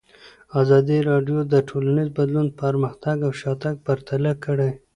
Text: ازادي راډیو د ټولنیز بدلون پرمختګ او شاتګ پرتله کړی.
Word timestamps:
ازادي 0.61 0.97
راډیو 1.09 1.39
د 1.53 1.55
ټولنیز 1.69 2.09
بدلون 2.17 2.47
پرمختګ 2.61 3.15
او 3.27 3.31
شاتګ 3.41 3.75
پرتله 3.87 4.31
کړی. 4.45 4.71